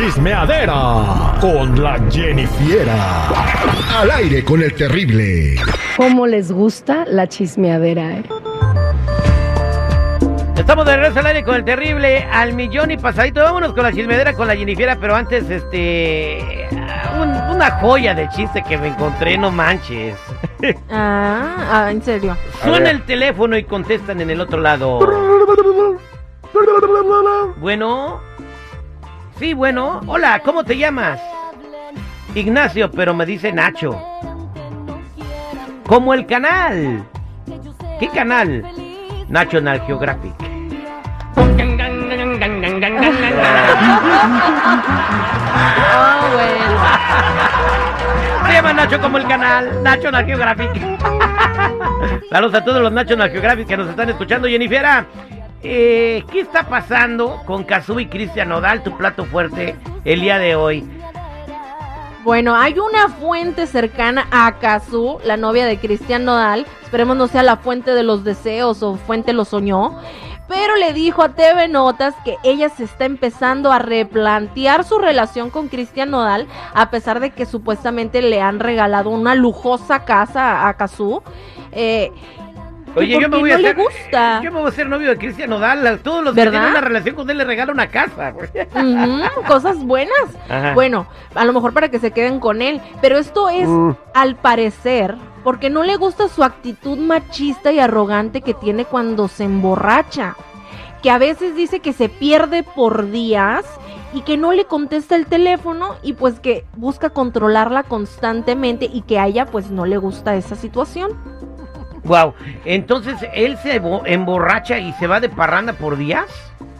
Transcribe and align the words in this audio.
Chismeadera 0.00 1.34
con 1.42 1.82
la 1.82 1.98
Jennifiera. 2.10 3.28
Al 4.00 4.10
aire 4.10 4.42
con 4.42 4.62
el 4.62 4.72
terrible. 4.74 5.56
¿Cómo 5.98 6.26
les 6.26 6.50
gusta 6.50 7.04
la 7.06 7.28
chismeadera, 7.28 8.12
eh? 8.12 8.22
Estamos 10.56 10.86
de 10.86 10.96
regreso 10.96 11.18
al 11.20 11.26
aire 11.26 11.44
con 11.44 11.54
el 11.56 11.64
terrible 11.66 12.24
al 12.32 12.54
millón 12.54 12.90
y 12.92 12.96
pasadito. 12.96 13.42
Vámonos 13.42 13.74
con 13.74 13.82
la 13.82 13.92
chismedera 13.92 14.32
con 14.32 14.46
la 14.48 14.56
Jennifiera, 14.56 14.96
pero 14.98 15.14
antes, 15.14 15.50
este. 15.50 16.66
un- 17.20 17.54
una 17.54 17.70
joya 17.72 18.14
de 18.14 18.26
chiste 18.30 18.64
que 18.66 18.78
me 18.78 18.88
encontré, 18.88 19.36
no 19.36 19.50
manches. 19.50 20.16
Ah, 20.90 21.56
ah, 21.84 21.90
en 21.90 22.02
serio. 22.02 22.36
Suena 22.64 22.88
el 22.90 23.02
teléfono 23.04 23.54
y 23.58 23.64
contestan 23.64 24.22
en 24.22 24.30
el 24.30 24.40
otro 24.40 24.60
lado. 24.60 24.98
Bueno. 27.60 28.29
Sí, 29.40 29.54
bueno. 29.54 30.02
Hola, 30.06 30.42
¿cómo 30.44 30.62
te 30.64 30.76
llamas? 30.76 31.18
Ignacio, 32.34 32.90
pero 32.90 33.14
me 33.14 33.24
dice 33.24 33.50
Nacho. 33.50 33.98
Como 35.86 36.12
el 36.12 36.26
canal. 36.26 37.02
¿Qué 37.98 38.10
canal? 38.10 38.62
National 39.30 39.80
Geographic. 39.86 40.34
Ah, 45.72 46.28
bueno. 46.34 46.76
Se 48.46 48.52
llama 48.52 48.72
Nacho 48.74 49.00
como 49.00 49.16
el 49.16 49.26
canal 49.26 49.82
National 49.82 50.26
Geographic. 50.26 50.70
Saludos 52.30 52.54
a 52.56 52.62
todos 52.62 52.82
los 52.82 52.92
National 52.92 53.30
Geographic 53.30 53.68
que 53.68 53.76
nos 53.78 53.88
están 53.88 54.10
escuchando. 54.10 54.48
Jennifer, 54.48 54.84
eh, 55.62 56.24
¿qué 56.30 56.40
está 56.40 56.68
pasando 56.68 57.40
con 57.46 57.64
Kazu 57.64 58.00
y 58.00 58.06
Cristian 58.06 58.48
Nodal, 58.48 58.82
tu 58.82 58.96
plato 58.96 59.24
fuerte, 59.24 59.76
el 60.04 60.20
día 60.20 60.38
de 60.38 60.54
hoy? 60.54 60.88
Bueno, 62.22 62.54
hay 62.54 62.78
una 62.78 63.08
fuente 63.08 63.66
cercana 63.66 64.26
a 64.30 64.58
Kazu, 64.58 65.18
la 65.24 65.38
novia 65.38 65.64
de 65.64 65.78
Cristian 65.78 66.26
Nodal. 66.26 66.66
Esperemos 66.82 67.16
no 67.16 67.28
sea 67.28 67.42
la 67.42 67.56
fuente 67.56 67.92
de 67.92 68.02
los 68.02 68.24
deseos 68.24 68.82
o 68.82 68.96
fuente 68.96 69.32
lo 69.32 69.46
soñó. 69.46 69.98
Pero 70.46 70.76
le 70.76 70.92
dijo 70.92 71.22
a 71.22 71.30
TV 71.30 71.68
Notas 71.68 72.14
que 72.24 72.36
ella 72.42 72.68
se 72.68 72.84
está 72.84 73.04
empezando 73.04 73.72
a 73.72 73.78
replantear 73.78 74.84
su 74.84 74.98
relación 74.98 75.48
con 75.48 75.68
Cristian 75.68 76.10
Nodal, 76.10 76.46
a 76.74 76.90
pesar 76.90 77.20
de 77.20 77.30
que 77.30 77.46
supuestamente 77.46 78.20
le 78.20 78.42
han 78.42 78.58
regalado 78.58 79.10
una 79.10 79.34
lujosa 79.34 80.04
casa 80.04 80.68
a 80.68 80.74
Kazu. 80.74 81.22
Eh, 81.72 82.10
Oye, 82.96 83.06
¿Y 83.16 83.20
yo 83.20 83.28
me 83.28 83.38
voy 83.38 83.50
a 83.50 83.54
no 83.54 83.60
hacer. 83.60 83.76
le 83.76 83.82
gusta? 83.84 84.40
Yo 84.42 84.50
me 84.52 84.58
voy 84.58 84.66
a 84.66 84.68
hacer 84.70 84.88
novio 84.88 85.08
de 85.10 85.16
Cristian 85.18 85.50
Nodal. 85.50 85.86
a 85.86 85.96
Todos 85.98 86.24
los 86.24 86.34
que 86.34 86.40
¿Verdad? 86.40 86.52
tienen 86.60 86.70
una 86.70 86.80
relación 86.80 87.14
con 87.14 87.30
él 87.30 87.38
le 87.38 87.44
regala 87.44 87.72
una 87.72 87.86
casa. 87.88 88.30
güey. 88.32 88.48
Cosas 89.46 89.78
buenas. 89.84 90.14
Ajá. 90.48 90.74
Bueno, 90.74 91.06
a 91.34 91.44
lo 91.44 91.52
mejor 91.52 91.72
para 91.72 91.88
que 91.88 91.98
se 91.98 92.10
queden 92.10 92.40
con 92.40 92.62
él. 92.62 92.80
Pero 93.00 93.18
esto 93.18 93.48
es, 93.48 93.68
al 94.14 94.36
parecer, 94.36 95.14
porque 95.44 95.70
no 95.70 95.82
le 95.84 95.96
gusta 95.96 96.28
su 96.28 96.42
actitud 96.44 96.98
machista 96.98 97.72
y 97.72 97.78
arrogante 97.78 98.40
que 98.42 98.54
tiene 98.54 98.84
cuando 98.84 99.28
se 99.28 99.44
emborracha. 99.44 100.36
Que 101.02 101.10
a 101.10 101.18
veces 101.18 101.54
dice 101.56 101.80
que 101.80 101.92
se 101.94 102.08
pierde 102.08 102.62
por 102.62 103.10
días 103.10 103.64
y 104.12 104.22
que 104.22 104.36
no 104.36 104.52
le 104.52 104.64
contesta 104.66 105.14
el 105.16 105.26
teléfono 105.26 105.94
y 106.02 106.12
pues 106.14 106.40
que 106.40 106.64
busca 106.76 107.10
controlarla 107.10 107.84
constantemente 107.84 108.84
y 108.92 109.02
que 109.02 109.18
a 109.18 109.26
ella 109.26 109.46
pues 109.46 109.70
no 109.70 109.86
le 109.86 109.96
gusta 109.96 110.34
esa 110.34 110.56
situación. 110.56 111.12
Wow. 112.04 112.34
Entonces 112.64 113.16
él 113.34 113.56
se 113.62 113.78
bo- 113.78 114.02
emborracha 114.06 114.78
y 114.78 114.92
se 114.94 115.06
va 115.06 115.20
de 115.20 115.28
parranda 115.28 115.72
por 115.74 115.96
días. 115.96 116.26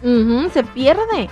Ujú, 0.03 0.49
se 0.51 0.63
pierde. 0.63 1.29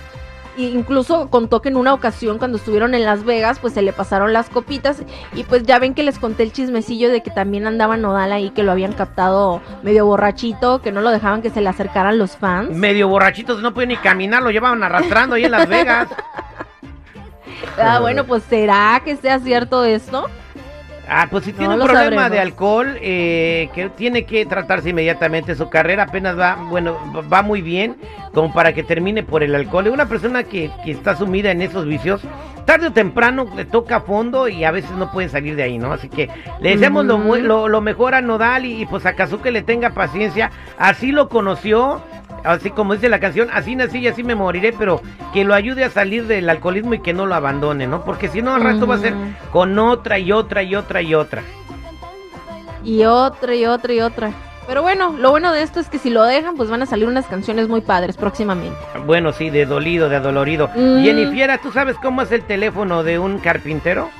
E 0.58 0.62
incluso 0.62 1.28
contó 1.30 1.62
que 1.62 1.68
en 1.68 1.76
una 1.76 1.94
ocasión 1.94 2.38
cuando 2.38 2.58
estuvieron 2.58 2.94
en 2.94 3.04
Las 3.04 3.24
Vegas, 3.24 3.58
pues 3.60 3.72
se 3.72 3.82
le 3.82 3.92
pasaron 3.92 4.32
las 4.32 4.50
copitas 4.50 5.02
y 5.32 5.44
pues 5.44 5.62
ya 5.62 5.78
ven 5.78 5.94
que 5.94 6.02
les 6.02 6.18
conté 6.18 6.42
el 6.42 6.52
chismecillo 6.52 7.08
de 7.10 7.22
que 7.22 7.30
también 7.30 7.66
andaba 7.66 7.96
Nodal 7.96 8.32
ahí, 8.32 8.50
que 8.50 8.62
lo 8.64 8.72
habían 8.72 8.92
captado 8.92 9.60
medio 9.82 10.06
borrachito, 10.06 10.82
que 10.82 10.90
no 10.92 11.00
lo 11.02 11.10
dejaban 11.10 11.40
que 11.40 11.50
se 11.50 11.60
le 11.60 11.68
acercaran 11.68 12.18
los 12.18 12.36
fans. 12.36 12.70
Medio 12.76 13.08
borrachitos, 13.08 13.62
no 13.62 13.72
pueden 13.72 13.90
ni 13.90 13.96
caminar, 13.96 14.42
lo 14.42 14.50
llevaban 14.50 14.82
arrastrando 14.82 15.36
ahí 15.36 15.44
en 15.44 15.52
Las 15.52 15.68
Vegas. 15.68 16.08
Ah, 17.78 17.98
bueno, 18.00 18.24
pues 18.24 18.42
será 18.44 19.00
que 19.04 19.16
sea 19.16 19.38
cierto 19.38 19.84
esto. 19.84 20.26
Ah, 21.12 21.26
pues 21.28 21.44
si 21.44 21.52
tiene 21.52 21.74
No 21.76 21.82
un 21.82 21.86
problema 21.88 22.04
sabremos. 22.22 22.30
de 22.30 22.38
alcohol, 22.38 22.96
eh, 23.02 23.68
que 23.74 23.88
tiene 23.90 24.24
que 24.24 24.46
tratarse 24.46 24.90
inmediatamente. 24.90 25.56
Su 25.56 25.68
carrera 25.68 26.04
apenas 26.04 26.38
va, 26.38 26.54
bueno, 26.68 26.96
va 27.30 27.42
muy 27.42 27.62
bien, 27.62 27.96
como 28.32 28.52
para 28.52 28.72
que 28.72 28.84
termine 28.84 29.24
por 29.24 29.42
el 29.42 29.54
alcohol. 29.56 29.88
Es 29.88 29.92
una 29.92 30.06
persona 30.06 30.44
que, 30.44 30.70
que 30.84 30.92
está 30.92 31.16
sumida 31.16 31.50
en 31.50 31.62
esos 31.62 31.84
vicios. 31.84 32.22
Tarde 32.64 32.86
o 32.88 32.92
temprano 32.92 33.48
le 33.56 33.64
toca 33.64 33.96
a 33.96 34.00
fondo 34.02 34.46
y 34.46 34.62
a 34.62 34.70
veces 34.70 34.92
no 34.92 35.10
puede 35.10 35.28
salir 35.28 35.56
de 35.56 35.64
ahí, 35.64 35.78
¿no? 35.78 35.92
Así 35.92 36.08
que 36.08 36.28
le 36.60 36.70
deseamos 36.70 37.04
lo, 37.06 37.18
lo, 37.38 37.66
lo 37.66 37.80
mejor 37.80 38.14
a 38.14 38.20
Nodal 38.20 38.64
y, 38.64 38.82
y 38.82 38.86
pues 38.86 39.04
a 39.04 39.14
Kazuke 39.14 39.50
le 39.50 39.62
tenga 39.62 39.90
paciencia. 39.90 40.52
Así 40.78 41.10
lo 41.10 41.28
conoció, 41.28 42.00
así 42.44 42.70
como 42.70 42.94
dice 42.94 43.08
la 43.08 43.20
canción, 43.20 43.48
así 43.52 43.76
nací 43.76 43.98
y 43.98 44.08
así 44.08 44.22
me 44.22 44.34
moriré, 44.34 44.72
pero 44.72 45.00
que 45.32 45.44
lo 45.44 45.54
ayude 45.54 45.84
a 45.84 45.90
salir 45.90 46.26
del 46.26 46.48
alcoholismo 46.48 46.94
y 46.94 47.00
que 47.00 47.12
no 47.12 47.26
lo 47.26 47.34
abandone, 47.34 47.86
¿no? 47.86 48.04
Porque 48.04 48.28
si 48.28 48.42
no, 48.42 48.54
al 48.54 48.62
rato 48.62 48.86
va 48.86 48.96
a 48.96 48.98
ser 48.98 49.14
con 49.52 49.78
otra 49.78 50.18
y 50.18 50.32
otra 50.32 50.62
y 50.62 50.74
otra 50.74 51.02
y 51.02 51.14
otra. 51.14 51.42
Y 52.84 53.04
otra 53.04 53.54
y 53.54 53.66
otra 53.66 53.92
y 53.92 54.00
otra. 54.00 54.32
Pero 54.66 54.82
bueno, 54.82 55.14
lo 55.18 55.30
bueno 55.30 55.52
de 55.52 55.62
esto 55.62 55.80
es 55.80 55.88
que 55.88 55.98
si 55.98 56.10
lo 56.10 56.22
dejan, 56.22 56.54
pues 56.54 56.70
van 56.70 56.82
a 56.82 56.86
salir 56.86 57.08
unas 57.08 57.26
canciones 57.26 57.68
muy 57.68 57.80
padres 57.80 58.16
próximamente. 58.16 58.78
Bueno, 59.04 59.32
sí, 59.32 59.50
de 59.50 59.66
dolido, 59.66 60.08
de 60.08 60.16
adolorido. 60.16 60.68
Mm. 60.76 61.02
Jennifer, 61.02 61.58
¿tú 61.60 61.72
sabes 61.72 61.96
cómo 61.96 62.22
es 62.22 62.30
el 62.30 62.42
teléfono 62.42 63.02
de 63.02 63.18
un 63.18 63.38
carpintero? 63.38 64.10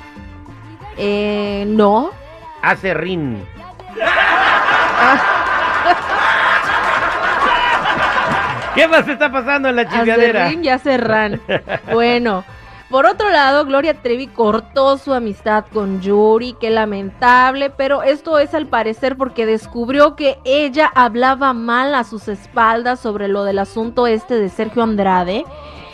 Eh, 0.97 1.63
no. 1.67 2.11
Hace 2.61 2.93
rin. 2.93 3.43
¿Qué 8.75 8.87
más 8.87 9.07
está 9.07 9.31
pasando 9.31 9.69
en 9.69 9.75
la 9.75 9.87
chismeadera? 9.87 10.45
Acerrín 10.45 10.65
y 10.65 10.69
Acerrán. 10.69 11.41
Bueno, 11.91 12.43
por 12.91 13.05
otro 13.05 13.29
lado, 13.29 13.65
Gloria 13.65 13.93
Trevi 13.93 14.27
cortó 14.27 14.97
su 14.97 15.13
amistad 15.13 15.63
con 15.71 16.01
Yuri, 16.01 16.57
qué 16.59 16.69
lamentable, 16.69 17.69
pero 17.69 18.03
esto 18.03 18.37
es 18.37 18.53
al 18.53 18.67
parecer 18.67 19.15
porque 19.15 19.45
descubrió 19.45 20.17
que 20.17 20.39
ella 20.43 20.91
hablaba 20.93 21.53
mal 21.53 21.95
a 21.95 22.03
sus 22.03 22.27
espaldas 22.27 22.99
sobre 22.99 23.29
lo 23.29 23.45
del 23.45 23.59
asunto 23.59 24.07
este 24.07 24.35
de 24.35 24.49
Sergio 24.49 24.83
Andrade. 24.83 25.45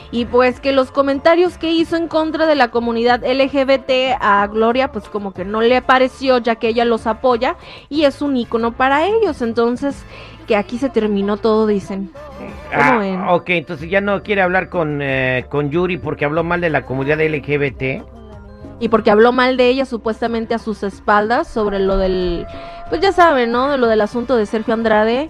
Y 0.10 0.26
pues 0.26 0.60
que 0.60 0.72
los 0.72 0.90
comentarios 0.90 1.58
que 1.58 1.72
hizo 1.72 1.98
en 1.98 2.08
contra 2.08 2.48
de 2.48 2.56
la 2.56 2.70
comunidad 2.70 3.24
LGBT 3.24 4.18
a 4.20 4.48
Gloria, 4.48 4.92
pues 4.92 5.08
como 5.10 5.34
que 5.34 5.46
no 5.46 5.62
le 5.62 5.82
pareció, 5.82 6.40
ya 6.40 6.56
que 6.56 6.70
ella 6.70 6.86
los 6.86 7.08
apoya 7.08 7.58
y 7.90 8.06
es 8.06 8.22
un 8.22 8.38
ícono 8.38 8.72
para 8.72 9.06
ellos. 9.06 9.42
Entonces, 9.42 10.04
que 10.48 10.56
aquí 10.56 10.80
se 10.80 10.90
terminó 10.90 11.38
todo, 11.38 11.68
dicen. 11.68 12.12
¿Cómo 12.70 12.82
Ah, 12.84 12.98
ven? 12.98 13.22
ok, 13.28 13.50
entonces 13.52 13.90
ya 13.90 14.02
no 14.02 14.22
quiere 14.24 14.42
hablar 14.42 14.70
con, 14.70 15.00
eh, 15.02 15.46
con 15.50 15.70
Yuri 15.72 15.98
porque 15.98 16.26
habló 16.26 16.44
mal 16.44 16.62
de 16.62 16.70
la 16.70 16.84
comunidad 16.86 17.20
LGBT. 17.22 18.04
Y 18.80 18.90
porque 18.90 19.10
habló 19.10 19.32
mal 19.32 19.58
de 19.58 19.68
ella 19.70 19.86
supuestamente 19.86 20.54
a 20.54 20.60
sus 20.60 20.84
espaldas 20.84 21.48
sobre 21.48 21.80
lo 21.80 21.98
del, 21.98 22.46
pues 22.90 23.02
ya 23.02 23.12
saben, 23.12 23.52
¿no? 23.52 23.70
De 23.72 23.78
lo 23.78 23.88
del 23.88 24.02
asunto 24.02 24.36
de 24.38 24.46
Sergio 24.46 24.74
Andrade. 24.74 25.30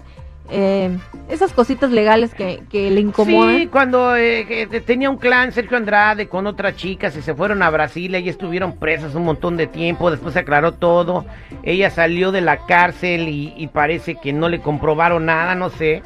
eh, 0.50 0.96
esas 1.28 1.52
cositas 1.52 1.90
legales 1.90 2.32
que, 2.34 2.62
que 2.70 2.90
le 2.90 3.00
incomodan. 3.00 3.56
Sí, 3.58 3.66
cuando 3.66 4.16
eh, 4.16 4.66
tenía 4.86 5.10
un 5.10 5.18
clan 5.18 5.52
Sergio 5.52 5.76
Andrade 5.76 6.26
con 6.28 6.46
otras 6.46 6.74
chicas 6.76 7.14
y 7.18 7.22
se 7.22 7.34
fueron 7.34 7.62
a 7.62 7.68
Brasil, 7.68 8.16
y 8.16 8.28
estuvieron 8.30 8.76
presas 8.78 9.14
un 9.14 9.24
montón 9.26 9.58
de 9.58 9.66
tiempo, 9.66 10.10
después 10.10 10.32
se 10.32 10.40
aclaró 10.40 10.72
todo, 10.72 11.26
ella 11.62 11.90
salió 11.90 12.32
de 12.32 12.40
la 12.40 12.64
cárcel 12.66 13.28
y, 13.28 13.52
y 13.58 13.66
parece 13.66 14.14
que 14.14 14.32
no 14.32 14.48
le 14.48 14.60
comprobaron 14.60 15.26
nada, 15.26 15.54
no 15.54 15.68
sé, 15.68 16.02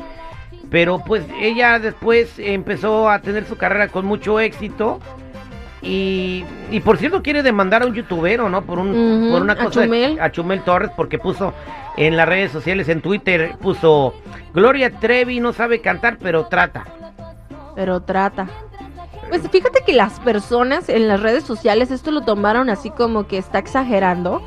pero 0.70 1.02
pues 1.04 1.24
ella 1.40 1.78
después 1.78 2.38
empezó 2.38 3.08
a 3.10 3.20
tener 3.20 3.44
su 3.46 3.56
carrera 3.56 3.88
con 3.88 4.04
mucho 4.06 4.40
éxito. 4.40 5.00
Y, 5.84 6.44
y 6.70 6.78
por 6.80 6.96
cierto 6.96 7.22
quiere 7.22 7.42
demandar 7.42 7.82
a 7.82 7.86
un 7.86 7.94
youtubero, 7.94 8.48
¿no? 8.48 8.62
Por 8.62 8.78
un 8.78 9.30
por 9.32 9.42
una 9.42 9.54
a 9.54 9.56
cosa 9.56 9.80
de- 9.80 9.86
a 10.20 10.30
Chumel 10.30 10.62
Torres 10.62 10.90
porque 10.96 11.18
puso 11.18 11.52
en 11.96 12.16
las 12.16 12.28
redes 12.28 12.52
sociales, 12.52 12.88
en 12.88 13.00
Twitter, 13.02 13.56
puso 13.60 14.14
Gloria 14.54 14.90
Trevi 14.92 15.40
no 15.40 15.52
sabe 15.52 15.80
cantar, 15.80 16.18
pero 16.22 16.46
trata. 16.46 16.84
Pero 17.74 18.00
trata. 18.00 18.46
Pues 19.28 19.42
fíjate 19.50 19.82
que 19.84 19.92
las 19.92 20.20
personas 20.20 20.88
en 20.88 21.08
las 21.08 21.20
redes 21.20 21.42
sociales 21.42 21.90
esto 21.90 22.10
lo 22.12 22.20
tomaron 22.20 22.70
así 22.70 22.90
como 22.90 23.26
que 23.26 23.38
está 23.38 23.58
exagerando. 23.58 24.40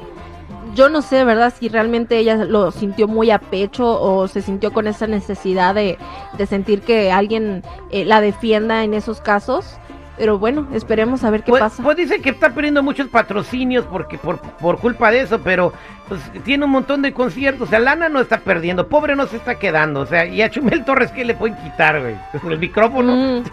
Yo 0.75 0.89
no 0.89 1.01
sé, 1.01 1.23
¿verdad? 1.23 1.53
Si 1.57 1.69
realmente 1.69 2.17
ella 2.17 2.35
lo 2.35 2.69
sintió 2.69 3.07
muy 3.07 3.31
a 3.31 3.39
pecho 3.39 3.99
o 4.01 4.27
se 4.27 4.41
sintió 4.41 4.73
con 4.73 4.87
esa 4.87 5.07
necesidad 5.07 5.73
de, 5.73 5.97
de 6.37 6.45
sentir 6.45 6.81
que 6.81 7.13
alguien 7.13 7.63
eh, 7.91 8.03
la 8.03 8.19
defienda 8.19 8.83
en 8.83 8.93
esos 8.93 9.21
casos. 9.21 9.77
Pero 10.17 10.39
bueno, 10.39 10.67
esperemos 10.73 11.23
a 11.23 11.29
ver 11.29 11.43
qué 11.43 11.51
pues, 11.51 11.61
pasa. 11.61 11.83
Pues 11.83 11.97
dice 11.97 12.21
que 12.21 12.29
está 12.29 12.51
perdiendo 12.51 12.81
muchos 12.81 13.07
patrocinios 13.07 13.85
porque 13.85 14.17
por, 14.17 14.39
por 14.39 14.79
culpa 14.79 15.11
de 15.11 15.21
eso, 15.21 15.41
pero 15.41 15.73
pues 16.07 16.21
tiene 16.43 16.65
un 16.65 16.71
montón 16.71 17.01
de 17.01 17.13
conciertos. 17.13 17.67
O 17.67 17.69
sea, 17.69 17.79
Lana 17.79 18.07
no 18.07 18.21
está 18.21 18.39
perdiendo, 18.39 18.87
pobre 18.87 19.15
no 19.15 19.27
se 19.27 19.37
está 19.37 19.55
quedando. 19.55 20.01
O 20.01 20.05
sea, 20.05 20.25
y 20.25 20.41
a 20.41 20.49
Chumel 20.49 20.85
Torres, 20.85 21.11
¿qué 21.11 21.25
le 21.25 21.35
pueden 21.35 21.57
quitar, 21.57 21.99
güey? 21.99 22.15
El 22.53 22.59
micrófono. 22.59 23.15
Mm. 23.15 23.43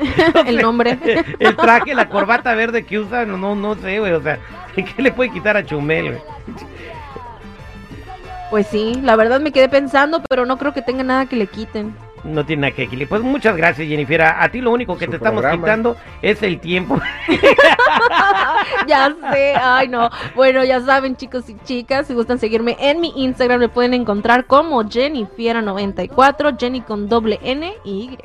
el 0.46 0.56
nombre. 0.56 0.98
el 1.38 1.56
traje, 1.56 1.94
la 1.94 2.08
corbata 2.08 2.54
verde 2.54 2.84
que 2.84 2.98
usa, 2.98 3.24
no, 3.24 3.36
no, 3.36 3.54
no 3.54 3.74
sé, 3.76 4.00
güey. 4.00 4.12
O 4.12 4.22
sea, 4.22 4.38
¿qué 4.74 5.02
le 5.02 5.12
puede 5.12 5.30
quitar 5.30 5.56
a 5.56 5.64
Chumel, 5.64 6.10
güey? 6.10 6.22
Pues 8.50 8.66
sí, 8.66 8.98
la 9.02 9.14
verdad 9.14 9.40
me 9.40 9.52
quedé 9.52 9.68
pensando, 9.68 10.22
pero 10.28 10.44
no 10.44 10.58
creo 10.58 10.72
que 10.72 10.82
tenga 10.82 11.04
nada 11.04 11.26
que 11.26 11.36
le 11.36 11.46
quiten. 11.46 11.94
No 12.24 12.44
tiene 12.44 12.62
nada 12.62 12.74
que 12.74 12.82
equilibrar. 12.84 13.20
Pues 13.20 13.22
muchas 13.22 13.56
gracias, 13.56 13.88
Jennifer. 13.88 14.22
A, 14.22 14.42
a 14.42 14.48
ti 14.50 14.60
lo 14.60 14.72
único 14.72 14.96
que 14.96 15.06
Su 15.06 15.12
te 15.12 15.16
estamos 15.16 15.44
quitando 15.44 15.96
es 16.22 16.42
el 16.42 16.60
tiempo. 16.60 17.00
ya 18.86 19.14
sé, 19.32 19.54
ay 19.56 19.88
no. 19.88 20.10
Bueno, 20.34 20.64
ya 20.64 20.80
saben 20.80 21.16
chicos 21.16 21.48
y 21.48 21.56
chicas, 21.64 22.06
si 22.06 22.14
gustan 22.14 22.38
seguirme 22.38 22.76
en 22.80 23.00
mi 23.00 23.12
Instagram 23.16 23.60
me 23.60 23.68
pueden 23.68 23.94
encontrar 23.94 24.46
como 24.46 24.82
Jennifiera94, 24.84 26.58
Jenny 26.58 26.80
con 26.82 27.08
doble 27.08 27.38
N 27.42 27.72
y 27.84 27.90
Y. 27.90 28.18